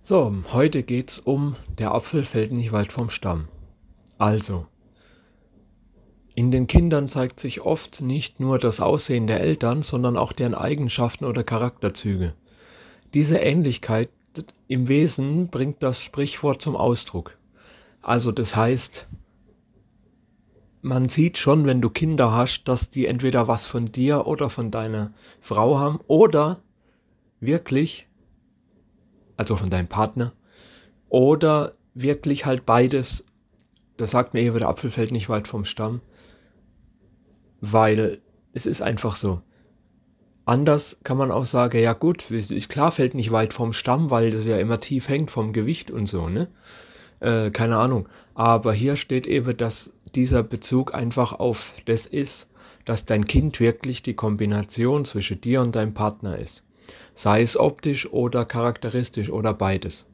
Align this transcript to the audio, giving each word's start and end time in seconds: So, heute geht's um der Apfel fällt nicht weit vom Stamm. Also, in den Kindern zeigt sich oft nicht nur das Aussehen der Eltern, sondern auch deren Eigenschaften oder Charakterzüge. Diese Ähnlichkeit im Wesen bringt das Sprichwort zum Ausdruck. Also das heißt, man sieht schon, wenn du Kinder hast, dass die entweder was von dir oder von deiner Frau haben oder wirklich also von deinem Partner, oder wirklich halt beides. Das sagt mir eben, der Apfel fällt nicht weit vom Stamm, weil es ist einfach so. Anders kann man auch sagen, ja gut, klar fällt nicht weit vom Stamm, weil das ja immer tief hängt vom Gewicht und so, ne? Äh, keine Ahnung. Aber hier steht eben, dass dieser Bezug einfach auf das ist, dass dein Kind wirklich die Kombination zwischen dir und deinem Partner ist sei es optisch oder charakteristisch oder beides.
So, 0.00 0.32
heute 0.52 0.82
geht's 0.82 1.18
um 1.18 1.56
der 1.78 1.92
Apfel 1.92 2.24
fällt 2.24 2.52
nicht 2.52 2.72
weit 2.72 2.92
vom 2.92 3.10
Stamm. 3.10 3.48
Also, 4.16 4.66
in 6.34 6.50
den 6.50 6.66
Kindern 6.66 7.08
zeigt 7.08 7.40
sich 7.40 7.60
oft 7.60 8.00
nicht 8.00 8.40
nur 8.40 8.58
das 8.58 8.80
Aussehen 8.80 9.26
der 9.26 9.40
Eltern, 9.40 9.82
sondern 9.82 10.16
auch 10.16 10.32
deren 10.32 10.54
Eigenschaften 10.54 11.24
oder 11.24 11.42
Charakterzüge. 11.44 12.34
Diese 13.12 13.38
Ähnlichkeit 13.38 14.10
im 14.68 14.88
Wesen 14.88 15.48
bringt 15.48 15.82
das 15.82 16.02
Sprichwort 16.02 16.62
zum 16.62 16.76
Ausdruck. 16.76 17.36
Also 18.02 18.32
das 18.32 18.54
heißt, 18.54 19.08
man 20.80 21.08
sieht 21.08 21.38
schon, 21.38 21.66
wenn 21.66 21.80
du 21.80 21.90
Kinder 21.90 22.32
hast, 22.32 22.64
dass 22.64 22.88
die 22.88 23.06
entweder 23.06 23.48
was 23.48 23.66
von 23.66 23.86
dir 23.92 24.26
oder 24.26 24.48
von 24.48 24.70
deiner 24.70 25.12
Frau 25.40 25.78
haben 25.78 26.00
oder 26.06 26.60
wirklich 27.40 28.07
also 29.38 29.56
von 29.56 29.70
deinem 29.70 29.88
Partner, 29.88 30.32
oder 31.08 31.72
wirklich 31.94 32.44
halt 32.44 32.66
beides. 32.66 33.24
Das 33.96 34.10
sagt 34.10 34.34
mir 34.34 34.42
eben, 34.42 34.58
der 34.58 34.68
Apfel 34.68 34.90
fällt 34.90 35.12
nicht 35.12 35.30
weit 35.30 35.48
vom 35.48 35.64
Stamm, 35.64 36.02
weil 37.60 38.20
es 38.52 38.66
ist 38.66 38.82
einfach 38.82 39.16
so. 39.16 39.40
Anders 40.44 40.98
kann 41.04 41.16
man 41.16 41.30
auch 41.30 41.44
sagen, 41.44 41.78
ja 41.78 41.92
gut, 41.92 42.24
klar 42.68 42.92
fällt 42.92 43.14
nicht 43.14 43.32
weit 43.32 43.54
vom 43.54 43.72
Stamm, 43.72 44.10
weil 44.10 44.30
das 44.30 44.46
ja 44.46 44.58
immer 44.58 44.80
tief 44.80 45.08
hängt 45.08 45.30
vom 45.30 45.52
Gewicht 45.52 45.90
und 45.90 46.06
so, 46.06 46.28
ne? 46.28 46.48
Äh, 47.20 47.50
keine 47.50 47.76
Ahnung. 47.76 48.08
Aber 48.34 48.72
hier 48.72 48.96
steht 48.96 49.26
eben, 49.26 49.56
dass 49.56 49.92
dieser 50.14 50.42
Bezug 50.42 50.94
einfach 50.94 51.32
auf 51.32 51.72
das 51.84 52.06
ist, 52.06 52.48
dass 52.84 53.04
dein 53.04 53.26
Kind 53.26 53.60
wirklich 53.60 54.02
die 54.02 54.14
Kombination 54.14 55.04
zwischen 55.04 55.40
dir 55.40 55.60
und 55.60 55.76
deinem 55.76 55.94
Partner 55.94 56.38
ist 56.38 56.64
sei 57.18 57.42
es 57.42 57.56
optisch 57.56 58.12
oder 58.12 58.44
charakteristisch 58.44 59.28
oder 59.28 59.52
beides. 59.52 60.06